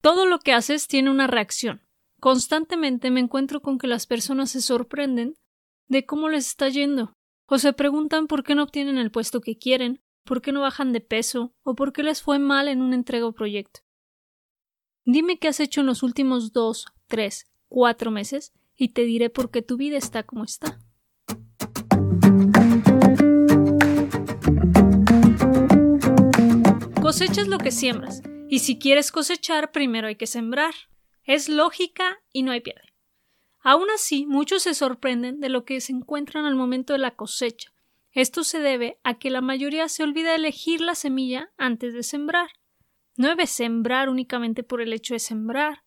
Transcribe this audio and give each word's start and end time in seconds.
Todo 0.00 0.26
lo 0.26 0.38
que 0.38 0.52
haces 0.52 0.86
tiene 0.86 1.10
una 1.10 1.26
reacción. 1.26 1.82
Constantemente 2.20 3.10
me 3.10 3.20
encuentro 3.20 3.60
con 3.60 3.78
que 3.78 3.86
las 3.86 4.06
personas 4.06 4.50
se 4.50 4.60
sorprenden 4.60 5.34
de 5.88 6.04
cómo 6.06 6.28
les 6.28 6.46
está 6.46 6.68
yendo, 6.68 7.12
o 7.46 7.58
se 7.58 7.72
preguntan 7.72 8.26
por 8.26 8.44
qué 8.44 8.54
no 8.54 8.62
obtienen 8.62 8.98
el 8.98 9.10
puesto 9.10 9.40
que 9.40 9.56
quieren, 9.56 10.00
por 10.24 10.42
qué 10.42 10.52
no 10.52 10.60
bajan 10.60 10.92
de 10.92 11.00
peso, 11.00 11.54
o 11.62 11.74
por 11.74 11.92
qué 11.92 12.02
les 12.02 12.22
fue 12.22 12.38
mal 12.38 12.68
en 12.68 12.82
un 12.82 12.92
entrega 12.92 13.26
o 13.26 13.32
proyecto. 13.32 13.80
Dime 15.04 15.38
qué 15.38 15.48
has 15.48 15.60
hecho 15.60 15.80
en 15.80 15.86
los 15.86 16.02
últimos 16.02 16.52
dos, 16.52 16.86
tres, 17.06 17.46
cuatro 17.68 18.10
meses 18.10 18.52
y 18.76 18.90
te 18.90 19.02
diré 19.02 19.30
por 19.30 19.50
qué 19.50 19.62
tu 19.62 19.76
vida 19.76 19.96
está 19.96 20.22
como 20.22 20.44
está. 20.44 20.78
Cosechas 27.00 27.48
lo 27.48 27.56
que 27.56 27.70
siembras, 27.70 28.22
y 28.48 28.60
si 28.60 28.78
quieres 28.78 29.12
cosechar, 29.12 29.72
primero 29.72 30.08
hay 30.08 30.16
que 30.16 30.26
sembrar. 30.26 30.74
Es 31.24 31.48
lógica 31.48 32.20
y 32.32 32.42
no 32.42 32.52
hay 32.52 32.60
pierde. 32.60 32.94
Aún 33.60 33.88
así, 33.94 34.24
muchos 34.26 34.62
se 34.62 34.74
sorprenden 34.74 35.40
de 35.40 35.48
lo 35.48 35.64
que 35.64 35.80
se 35.80 35.92
encuentran 35.92 36.46
al 36.46 36.54
momento 36.54 36.94
de 36.94 37.00
la 37.00 37.16
cosecha. 37.16 37.72
Esto 38.12 38.44
se 38.44 38.60
debe 38.60 38.98
a 39.04 39.18
que 39.18 39.30
la 39.30 39.40
mayoría 39.40 39.88
se 39.88 40.02
olvida 40.02 40.34
elegir 40.34 40.80
la 40.80 40.94
semilla 40.94 41.52
antes 41.56 41.92
de 41.92 42.02
sembrar. 42.02 42.48
No 43.16 43.28
debe 43.28 43.46
sembrar 43.46 44.08
únicamente 44.08 44.62
por 44.62 44.80
el 44.80 44.92
hecho 44.92 45.14
de 45.14 45.20
sembrar. 45.20 45.84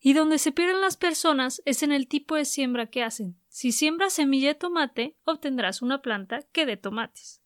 Y 0.00 0.12
donde 0.12 0.38
se 0.38 0.52
pierden 0.52 0.80
las 0.80 0.96
personas 0.96 1.62
es 1.64 1.82
en 1.82 1.92
el 1.92 2.08
tipo 2.08 2.34
de 2.34 2.44
siembra 2.44 2.86
que 2.86 3.02
hacen. 3.02 3.38
Si 3.48 3.72
siembras 3.72 4.12
semilla 4.12 4.48
de 4.48 4.54
tomate, 4.54 5.16
obtendrás 5.24 5.82
una 5.82 6.02
planta 6.02 6.42
que 6.52 6.66
dé 6.66 6.76
tomates. 6.76 7.42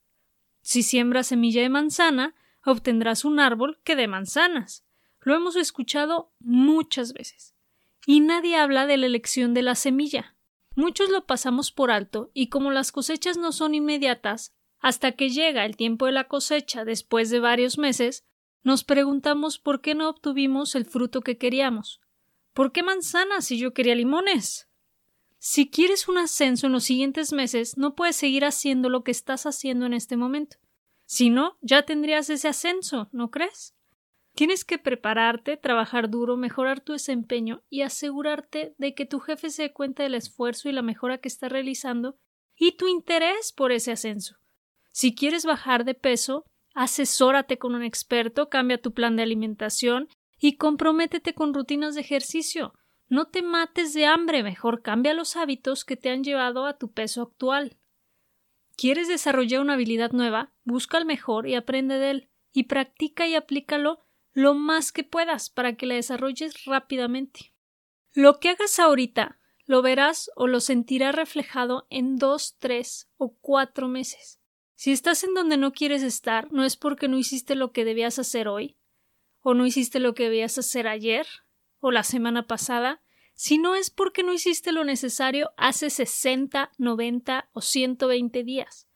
Si 0.63 0.83
siembras 0.83 1.27
semilla 1.27 1.63
de 1.63 1.69
manzana, 1.69 2.35
obtendrás 2.65 3.25
un 3.25 3.41
árbol 3.41 3.81
que 3.85 3.97
dé 3.97 4.09
manzanas. 4.09 4.85
Lo 5.21 5.35
hemos 5.35 5.57
escuchado 5.57 6.33
muchas 6.39 7.13
veces. 7.13 7.55
Y 8.07 8.21
nadie 8.21 8.57
habla 8.57 8.87
de 8.87 8.97
la 8.97 9.07
elección 9.07 9.55
de 9.55 9.63
la 9.63 9.75
semilla. 9.75 10.37
Muchos 10.75 11.11
lo 11.11 11.27
pasamos 11.27 11.73
por 11.73 11.91
alto 11.91 12.31
y 12.33 12.49
como 12.49 12.71
las 12.71 12.93
cosechas 12.93 13.37
no 13.37 13.53
son 13.53 13.75
inmediatas, 13.75 14.55
hasta 14.79 15.13
que 15.13 15.29
llega 15.29 15.67
el 15.67 15.77
tiempo 15.77 16.07
de 16.07 16.13
la 16.13 16.25
cosecha 16.25 16.85
después 16.85 17.29
de 17.29 17.41
varios 17.41 17.77
meses, 17.77 18.25
nos 18.63 18.85
preguntamos 18.85 19.59
por 19.59 19.81
qué 19.81 19.95
no 19.95 20.09
obtuvimos 20.09 20.75
el 20.75 20.87
fruto 20.87 21.21
que 21.21 21.37
queríamos. 21.37 22.01
¿Por 22.55 22.73
qué 22.73 22.83
manzanas 22.83 23.45
si 23.45 23.59
yo 23.59 23.75
quería 23.75 23.95
limones? 23.95 24.69
Si 25.39 25.71
quieres 25.71 26.09
un 26.09 26.19
ascenso 26.19 26.67
en 26.67 26.73
los 26.73 26.85
siguientes 26.85 27.33
meses, 27.33 27.77
no 27.77 27.95
puedes 27.95 28.17
seguir 28.17 28.45
haciendo 28.45 28.89
lo 28.89 29.05
que 29.05 29.11
estás 29.11 29.47
haciendo 29.47 29.87
en 29.87 29.95
este 29.95 30.17
momento. 30.17 30.59
Si 31.11 31.29
no, 31.29 31.59
ya 31.61 31.83
tendrías 31.83 32.31
ese 32.31 32.47
ascenso, 32.47 33.09
¿no 33.11 33.33
crees? 33.33 33.75
Tienes 34.37 34.65
que 34.65 34.79
prepararte, 34.79 35.57
trabajar 35.57 36.09
duro, 36.09 36.37
mejorar 36.37 36.81
tu 36.81 36.93
desempeño 36.93 37.65
y 37.69 37.83
asegurarte 37.83 38.77
de 38.79 38.95
que 38.95 39.07
tu 39.07 39.19
jefe 39.19 39.51
se 39.51 39.63
dé 39.63 39.73
cuenta 39.73 40.05
del 40.05 40.15
esfuerzo 40.15 40.69
y 40.69 40.73
la 40.73 40.83
mejora 40.83 41.19
que 41.19 41.27
está 41.27 41.49
realizando 41.49 42.17
y 42.55 42.77
tu 42.77 42.87
interés 42.87 43.53
por 43.53 43.73
ese 43.73 43.91
ascenso. 43.91 44.37
Si 44.93 45.13
quieres 45.13 45.45
bajar 45.45 45.85
de 45.85 45.95
peso, 45.95 46.45
asesórate 46.77 47.59
con 47.59 47.75
un 47.75 47.83
experto, 47.83 48.49
cambia 48.49 48.81
tu 48.81 48.95
plan 48.95 49.17
de 49.17 49.25
alimentación 49.25 50.07
y 50.39 50.59
comprométete 50.59 51.35
con 51.35 51.55
rutinas 51.55 51.97
de 51.97 52.03
ejercicio. 52.03 52.73
No 53.09 53.27
te 53.27 53.43
mates 53.43 53.95
de 53.95 54.07
hambre, 54.07 54.45
mejor 54.45 54.81
cambia 54.81 55.13
los 55.13 55.35
hábitos 55.35 55.85
que 55.85 55.97
te 55.97 56.11
han 56.11 56.23
llevado 56.23 56.67
a 56.67 56.79
tu 56.79 56.93
peso 56.93 57.23
actual. 57.23 57.77
¿Quieres 58.81 59.09
desarrollar 59.09 59.61
una 59.61 59.75
habilidad 59.75 60.13
nueva? 60.13 60.55
Busca 60.65 60.97
el 60.97 61.05
mejor 61.05 61.47
y 61.47 61.55
aprende 61.55 61.99
de 61.99 62.11
él, 62.13 62.31
y 62.51 62.63
practica 62.63 63.27
y 63.27 63.35
aplícalo 63.35 64.01
lo 64.33 64.55
más 64.55 64.91
que 64.91 65.05
puedas 65.05 65.51
para 65.51 65.77
que 65.77 65.85
la 65.85 65.97
desarrolles 65.97 66.65
rápidamente. 66.65 67.53
Lo 68.15 68.41
que 68.41 68.49
hagas 68.49 68.79
ahorita 68.79 69.39
lo 69.67 69.83
verás 69.83 70.31
o 70.35 70.47
lo 70.47 70.61
sentirás 70.61 71.15
reflejado 71.15 71.87
en 71.91 72.17
dos, 72.17 72.57
tres 72.59 73.11
o 73.19 73.37
cuatro 73.43 73.87
meses. 73.87 74.41
Si 74.77 74.93
estás 74.93 75.25
en 75.25 75.35
donde 75.35 75.59
no 75.59 75.73
quieres 75.73 76.03
estar, 76.03 76.51
no 76.51 76.65
es 76.65 76.79
porque 76.79 77.07
no 77.07 77.19
hiciste 77.19 77.57
lo 77.57 77.73
que 77.73 77.85
debías 77.85 78.19
hacer 78.19 78.49
hoy, 78.49 78.79
o 79.43 79.53
no 79.53 79.67
hiciste 79.67 80.01
lo 80.01 80.15
que 80.15 80.23
debías 80.23 80.57
hacer 80.57 80.89
ayer, 80.89 81.27
o 81.81 81.91
la 81.91 82.03
semana 82.03 82.47
pasada, 82.47 83.03
si 83.41 83.57
no 83.57 83.75
es 83.75 83.89
porque 83.89 84.23
no 84.23 84.35
hiciste 84.35 84.71
lo 84.71 84.85
necesario 84.85 85.53
hace 85.57 85.89
60, 85.89 86.73
90 86.77 87.49
o 87.55 87.63
120 87.63 88.45
días. 88.45 88.87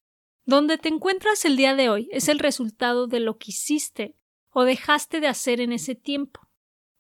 Donde 0.45 0.77
te 0.77 0.91
encuentras 0.91 1.47
el 1.47 1.57
día 1.57 1.75
de 1.75 1.89
hoy 1.89 2.11
es 2.13 2.29
el 2.29 2.39
resultado 2.39 3.07
de 3.07 3.21
lo 3.21 3.39
que 3.39 3.53
hiciste 3.53 4.19
o 4.51 4.65
dejaste 4.65 5.21
de 5.21 5.29
hacer 5.29 5.63
en 5.63 5.73
ese 5.73 5.95
tiempo. 5.95 6.47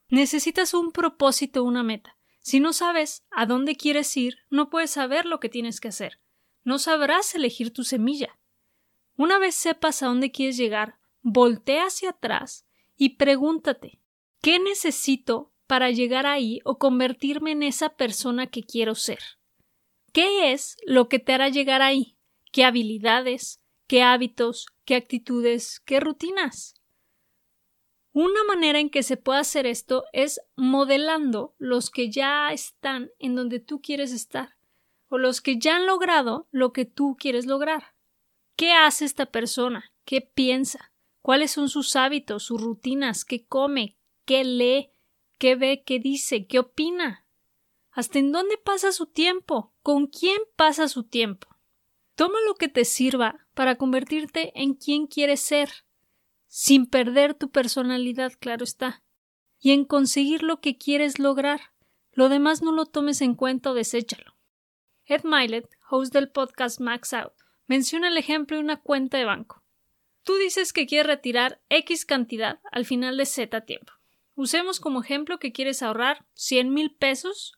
Necesitas 0.09 0.73
un 0.73 0.91
propósito 0.91 1.65
una 1.65 1.83
meta. 1.83 2.17
Si 2.41 2.61
no 2.61 2.73
sabes 2.73 3.27
a 3.31 3.45
dónde 3.45 3.77
quieres 3.77 4.17
ir, 4.17 4.39
no 4.49 4.71
puedes 4.71 4.93
saber 4.93 5.27
lo 5.27 5.39
que 5.39 5.51
tienes 5.51 5.81
que 5.81 5.89
hacer. 5.89 6.23
No 6.63 6.79
sabrás 6.79 7.35
elegir 7.35 7.75
tu 7.75 7.85
semilla. 7.85 8.39
Una 9.19 9.39
vez 9.39 9.55
sepas 9.55 10.03
a 10.03 10.07
dónde 10.07 10.31
quieres 10.31 10.57
llegar, 10.57 10.99
voltea 11.21 11.89
hacia 11.89 12.09
atrás 12.09 12.67
y 12.97 13.17
pregúntate 13.17 14.01
¿qué 14.41 14.59
necesito 14.59 15.54
para 15.67 15.91
llegar 15.91 16.27
ahí 16.27 16.61
o 16.65 16.79
convertirme 16.79 17.53
en 17.53 17.63
esa 17.63 17.97
persona 17.97 18.47
que 18.47 18.63
quiero 18.63 18.95
ser. 18.95 19.21
¿Qué 20.13 20.53
es 20.53 20.77
lo 20.87 21.09
que 21.09 21.19
te 21.19 21.33
hará 21.33 21.49
llegar 21.49 21.83
ahí? 21.83 22.17
¿Qué 22.53 22.65
habilidades? 22.65 23.61
¿Qué 23.87 24.03
hábitos? 24.03 24.67
¿Qué 24.85 24.95
actitudes? 24.95 25.81
¿Qué 25.81 26.01
rutinas? 26.01 26.75
Una 28.13 28.45
manera 28.45 28.79
en 28.79 28.91
que 28.91 29.03
se 29.03 29.17
puede 29.17 29.41
hacer 29.41 29.67
esto 29.67 30.05
es 30.13 30.41
modelando 30.55 31.57
los 31.59 31.91
que 31.91 32.11
ya 32.11 32.53
están 32.53 33.11
en 33.19 33.35
donde 33.35 33.59
tú 33.59 33.81
quieres 33.81 34.13
estar 34.13 34.57
o 35.09 35.19
los 35.19 35.41
que 35.41 35.59
ya 35.59 35.77
han 35.77 35.87
logrado 35.87 36.49
lo 36.51 36.73
que 36.73 36.85
tú 36.85 37.17
quieres 37.19 37.47
lograr. 37.47 37.95
¿Qué 38.57 38.73
hace 38.73 39.05
esta 39.05 39.27
persona? 39.27 39.93
¿Qué 40.05 40.21
piensa? 40.21 40.93
¿Cuáles 41.23 41.51
son 41.51 41.69
sus 41.69 41.97
hábitos, 41.97 42.45
sus 42.45 42.61
rutinas? 42.61 43.25
¿Qué 43.25 43.47
come? 43.47 43.97
¿Qué 44.25 44.45
lee? 44.45 44.91
Qué 45.39 45.57
ve, 45.57 45.83
qué 45.85 45.99
dice, 45.99 46.47
qué 46.47 46.59
opina, 46.59 47.27
hasta 47.91 48.19
en 48.19 48.33
dónde 48.33 48.59
pasa 48.59 48.91
su 48.93 49.07
tiempo, 49.07 49.73
con 49.83 50.09
quién 50.09 50.39
pasa 50.57 50.89
su 50.89 51.05
tiempo. 51.05 51.49
Toma 52.17 52.39
lo 52.47 52.55
que 52.55 52.69
te 52.69 52.85
sirva 52.85 53.47
para 53.55 53.77
convertirte 53.77 54.53
en 54.61 54.75
quien 54.75 55.07
quieres 55.07 55.41
ser, 55.41 55.71
sin 56.47 56.87
perder 56.87 57.35
tu 57.35 57.51
personalidad, 57.51 58.33
claro 58.39 58.65
está, 58.65 59.03
y 59.59 59.73
en 59.73 59.85
conseguir 59.85 60.43
lo 60.43 60.61
que 60.61 60.77
quieres 60.77 61.19
lograr. 61.19 61.73
Lo 62.13 62.29
demás 62.29 62.63
no 62.63 62.71
lo 62.71 62.87
tomes 62.87 63.21
en 63.23 63.35
cuenta 63.35 63.71
o 63.71 63.75
deséchalo. 63.75 64.37
Ed 65.07 65.23
Milet, 65.25 65.69
host 65.91 66.13
del 66.13 66.31
podcast 66.31 66.81
Max 66.81 67.13
Out, 67.13 67.33
menciona 67.67 68.09
el 68.09 68.17
ejemplo 68.17 68.57
de 68.57 68.63
una 68.63 68.81
cuenta 68.81 69.19
de 69.19 69.25
banco. 69.25 69.65
Tú 70.23 70.37
dices 70.37 70.73
que 70.73 70.87
quieres 70.87 71.07
retirar 71.07 71.61
X 71.69 72.05
cantidad 72.05 72.61
al 72.71 72.87
final 72.87 73.17
de 73.17 73.27
Z 73.27 73.61
tiempo. 73.63 73.94
Usemos 74.37 74.81
como 74.81 75.03
ejemplo 75.03 75.39
que 75.39 75.53
quieres 75.53 75.83
ahorrar 75.83 76.27
100 76.35 76.73
mil 76.73 76.95
pesos 76.95 77.55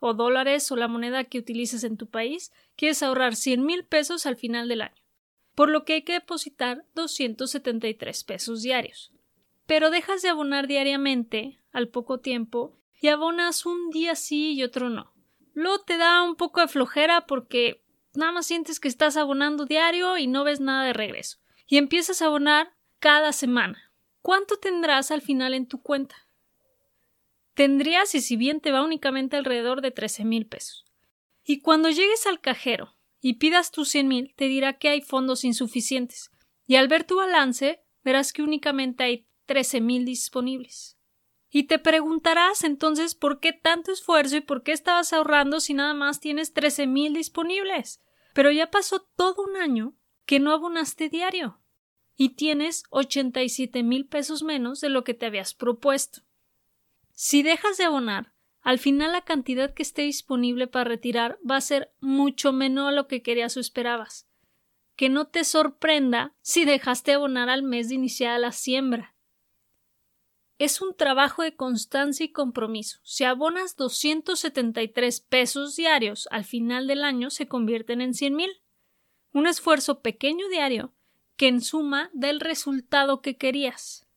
o 0.00 0.14
dólares 0.14 0.70
o 0.72 0.76
la 0.76 0.88
moneda 0.88 1.24
que 1.24 1.38
utilices 1.38 1.84
en 1.84 1.96
tu 1.96 2.08
país, 2.08 2.52
quieres 2.76 3.02
ahorrar 3.02 3.36
100 3.36 3.64
mil 3.64 3.84
pesos 3.84 4.26
al 4.26 4.36
final 4.36 4.68
del 4.68 4.82
año, 4.82 5.02
por 5.54 5.68
lo 5.68 5.84
que 5.84 5.94
hay 5.94 6.02
que 6.02 6.14
depositar 6.14 6.84
273 6.94 8.24
pesos 8.24 8.62
diarios. 8.62 9.12
Pero 9.66 9.90
dejas 9.90 10.22
de 10.22 10.30
abonar 10.30 10.66
diariamente 10.66 11.60
al 11.72 11.88
poco 11.88 12.20
tiempo 12.20 12.76
y 13.00 13.08
abonas 13.08 13.66
un 13.66 13.90
día 13.90 14.14
sí 14.14 14.52
y 14.52 14.62
otro 14.62 14.88
no. 14.88 15.12
Luego 15.52 15.80
te 15.80 15.98
da 15.98 16.22
un 16.22 16.36
poco 16.36 16.60
de 16.60 16.68
flojera 16.68 17.26
porque 17.26 17.84
nada 18.14 18.32
más 18.32 18.46
sientes 18.46 18.80
que 18.80 18.88
estás 18.88 19.16
abonando 19.16 19.66
diario 19.66 20.16
y 20.16 20.26
no 20.26 20.44
ves 20.44 20.60
nada 20.60 20.84
de 20.84 20.92
regreso. 20.92 21.38
Y 21.66 21.76
empiezas 21.76 22.22
a 22.22 22.26
abonar 22.26 22.74
cada 22.98 23.32
semana. 23.32 23.92
¿Cuánto 24.22 24.56
tendrás 24.56 25.10
al 25.10 25.22
final 25.22 25.54
en 25.54 25.66
tu 25.66 25.82
cuenta? 25.82 26.16
Tendrías, 27.60 28.14
y 28.14 28.22
si 28.22 28.36
bien 28.36 28.62
te 28.62 28.72
va 28.72 28.82
únicamente 28.82 29.36
alrededor 29.36 29.82
de 29.82 29.90
13 29.90 30.24
mil 30.24 30.46
pesos. 30.46 30.86
Y 31.44 31.60
cuando 31.60 31.90
llegues 31.90 32.26
al 32.26 32.40
cajero 32.40 32.96
y 33.20 33.34
pidas 33.34 33.70
tus 33.70 33.90
100 33.90 34.08
mil, 34.08 34.34
te 34.34 34.46
dirá 34.46 34.78
que 34.78 34.88
hay 34.88 35.02
fondos 35.02 35.44
insuficientes. 35.44 36.30
Y 36.66 36.76
al 36.76 36.88
ver 36.88 37.04
tu 37.04 37.16
balance, 37.16 37.84
verás 38.02 38.32
que 38.32 38.40
únicamente 38.42 39.04
hay 39.04 39.26
13 39.44 39.82
mil 39.82 40.06
disponibles. 40.06 40.96
Y 41.50 41.64
te 41.64 41.78
preguntarás 41.78 42.64
entonces 42.64 43.14
por 43.14 43.40
qué 43.40 43.52
tanto 43.52 43.92
esfuerzo 43.92 44.38
y 44.38 44.40
por 44.40 44.62
qué 44.62 44.72
estabas 44.72 45.12
ahorrando 45.12 45.60
si 45.60 45.74
nada 45.74 45.92
más 45.92 46.18
tienes 46.18 46.54
13 46.54 46.86
mil 46.86 47.12
disponibles. 47.12 48.00
Pero 48.32 48.50
ya 48.50 48.70
pasó 48.70 49.06
todo 49.16 49.42
un 49.42 49.58
año 49.58 49.94
que 50.24 50.40
no 50.40 50.52
abonaste 50.52 51.10
diario 51.10 51.60
y 52.16 52.30
tienes 52.30 52.84
87 52.88 53.82
mil 53.82 54.06
pesos 54.06 54.42
menos 54.42 54.80
de 54.80 54.88
lo 54.88 55.04
que 55.04 55.12
te 55.12 55.26
habías 55.26 55.52
propuesto. 55.52 56.22
Si 57.22 57.42
dejas 57.42 57.76
de 57.76 57.84
abonar, 57.84 58.32
al 58.62 58.78
final 58.78 59.12
la 59.12 59.20
cantidad 59.20 59.74
que 59.74 59.82
esté 59.82 60.00
disponible 60.00 60.68
para 60.68 60.88
retirar 60.88 61.38
va 61.48 61.56
a 61.56 61.60
ser 61.60 61.92
mucho 62.00 62.50
menor 62.50 62.88
a 62.88 62.96
lo 62.96 63.08
que 63.08 63.20
querías 63.20 63.58
o 63.58 63.60
esperabas. 63.60 64.26
Que 64.96 65.10
no 65.10 65.26
te 65.26 65.44
sorprenda 65.44 66.34
si 66.40 66.64
dejaste 66.64 67.10
de 67.10 67.16
abonar 67.16 67.50
al 67.50 67.62
mes 67.62 67.90
de 67.90 67.96
iniciada 67.96 68.38
la 68.38 68.52
siembra. 68.52 69.14
es 70.56 70.80
un 70.80 70.96
trabajo 70.96 71.42
de 71.42 71.54
constancia 71.54 72.24
y 72.24 72.32
compromiso. 72.32 73.00
Si 73.02 73.24
abonas 73.24 73.76
273 73.76 75.20
pesos 75.20 75.76
diarios 75.76 76.26
al 76.30 76.46
final 76.46 76.86
del 76.86 77.04
año, 77.04 77.28
se 77.28 77.46
convierten 77.46 78.00
en 78.00 78.14
100 78.14 78.34
mil. 78.34 78.50
Un 79.34 79.46
esfuerzo 79.46 80.00
pequeño 80.00 80.48
diario 80.48 80.94
que 81.36 81.48
en 81.48 81.60
suma 81.60 82.08
da 82.14 82.30
el 82.30 82.40
resultado 82.40 83.20
que 83.20 83.36
querías. 83.36 84.09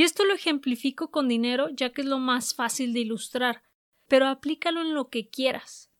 Y 0.00 0.02
esto 0.02 0.24
lo 0.24 0.32
ejemplifico 0.32 1.10
con 1.10 1.28
dinero 1.28 1.68
ya 1.68 1.92
que 1.92 2.00
es 2.00 2.06
lo 2.06 2.18
más 2.18 2.54
fácil 2.54 2.94
de 2.94 3.00
ilustrar, 3.00 3.64
pero 4.08 4.28
aplícalo 4.28 4.80
en 4.80 4.94
lo 4.94 5.10
que 5.10 5.28
quieras. 5.28 5.92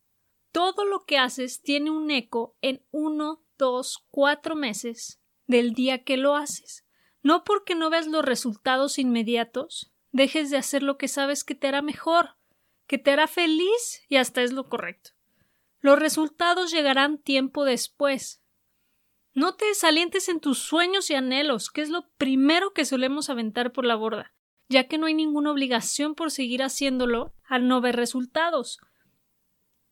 Todo 0.52 0.86
lo 0.86 1.04
que 1.04 1.18
haces 1.18 1.60
tiene 1.60 1.90
un 1.90 2.10
eco 2.10 2.56
en 2.62 2.82
uno, 2.92 3.44
dos, 3.58 4.06
cuatro 4.08 4.56
meses 4.56 5.20
del 5.46 5.74
día 5.74 6.02
que 6.02 6.16
lo 6.16 6.34
haces. 6.34 6.86
No 7.22 7.44
porque 7.44 7.74
no 7.74 7.90
veas 7.90 8.06
los 8.06 8.24
resultados 8.24 8.98
inmediatos, 8.98 9.92
dejes 10.12 10.48
de 10.48 10.56
hacer 10.56 10.82
lo 10.82 10.96
que 10.96 11.06
sabes 11.06 11.44
que 11.44 11.54
te 11.54 11.68
hará 11.68 11.82
mejor, 11.82 12.38
que 12.86 12.96
te 12.96 13.10
hará 13.10 13.26
feliz 13.26 14.00
y 14.08 14.16
hasta 14.16 14.40
es 14.40 14.54
lo 14.54 14.70
correcto. 14.70 15.10
Los 15.80 15.98
resultados 15.98 16.70
llegarán 16.70 17.18
tiempo 17.18 17.66
después. 17.66 18.42
No 19.32 19.54
te 19.54 19.66
desalientes 19.66 20.28
en 20.28 20.40
tus 20.40 20.58
sueños 20.58 21.10
y 21.10 21.14
anhelos, 21.14 21.70
que 21.70 21.82
es 21.82 21.88
lo 21.88 22.08
primero 22.18 22.72
que 22.72 22.84
solemos 22.84 23.30
aventar 23.30 23.72
por 23.72 23.84
la 23.84 23.94
borda, 23.94 24.34
ya 24.68 24.88
que 24.88 24.98
no 24.98 25.06
hay 25.06 25.14
ninguna 25.14 25.52
obligación 25.52 26.14
por 26.14 26.30
seguir 26.30 26.62
haciéndolo 26.62 27.32
al 27.44 27.68
no 27.68 27.80
ver 27.80 27.96
resultados. 27.96 28.80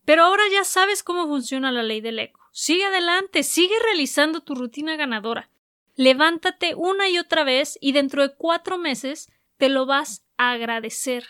Pero 0.04 0.24
ahora 0.24 0.42
ya 0.50 0.64
sabes 0.64 1.02
cómo 1.02 1.26
funciona 1.26 1.70
la 1.70 1.82
ley 1.82 2.00
del 2.00 2.18
eco. 2.18 2.40
Sigue 2.52 2.86
adelante, 2.86 3.42
sigue 3.42 3.74
realizando 3.84 4.40
tu 4.40 4.54
rutina 4.54 4.96
ganadora. 4.96 5.50
Levántate 5.94 6.74
una 6.74 7.08
y 7.08 7.18
otra 7.18 7.44
vez 7.44 7.78
y 7.80 7.92
dentro 7.92 8.22
de 8.22 8.34
cuatro 8.34 8.78
meses 8.78 9.30
te 9.56 9.68
lo 9.68 9.86
vas 9.86 10.24
a 10.36 10.52
agradecer. 10.52 11.26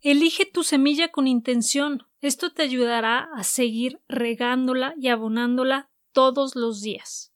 Elige 0.00 0.44
tu 0.44 0.64
semilla 0.64 1.08
con 1.08 1.26
intención. 1.26 2.06
Esto 2.20 2.52
te 2.52 2.62
ayudará 2.62 3.30
a 3.34 3.44
seguir 3.44 4.00
regándola 4.08 4.94
y 4.98 5.08
abonándola 5.08 5.88
todos 6.14 6.56
los 6.56 6.80
días. 6.80 7.32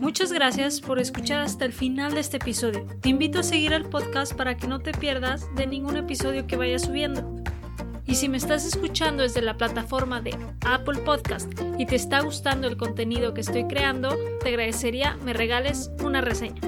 Muchas 0.00 0.32
gracias 0.32 0.80
por 0.80 0.98
escuchar 0.98 1.40
hasta 1.40 1.64
el 1.64 1.72
final 1.72 2.14
de 2.14 2.20
este 2.20 2.36
episodio. 2.36 2.86
Te 3.00 3.08
invito 3.08 3.40
a 3.40 3.42
seguir 3.42 3.72
el 3.72 3.88
podcast 3.88 4.34
para 4.34 4.56
que 4.56 4.66
no 4.66 4.80
te 4.80 4.92
pierdas 4.92 5.46
de 5.54 5.66
ningún 5.66 5.96
episodio 5.96 6.46
que 6.46 6.56
vaya 6.56 6.78
subiendo. 6.78 7.42
Y 8.04 8.14
si 8.14 8.28
me 8.28 8.38
estás 8.38 8.64
escuchando 8.64 9.22
desde 9.22 9.42
la 9.42 9.56
plataforma 9.56 10.20
de 10.20 10.36
Apple 10.64 11.00
Podcast 11.00 11.50
y 11.78 11.86
te 11.86 11.96
está 11.96 12.20
gustando 12.20 12.66
el 12.66 12.76
contenido 12.76 13.34
que 13.34 13.42
estoy 13.42 13.64
creando, 13.64 14.16
te 14.42 14.48
agradecería 14.48 15.16
me 15.24 15.32
regales 15.32 15.90
una 16.02 16.20
reseña. 16.20 16.60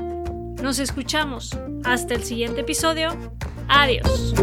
Nos 0.62 0.78
escuchamos. 0.78 1.56
Hasta 1.84 2.14
el 2.14 2.24
siguiente 2.24 2.60
episodio. 2.60 3.16
Adiós. 3.68 4.34